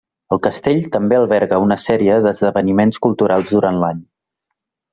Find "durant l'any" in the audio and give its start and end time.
3.59-4.01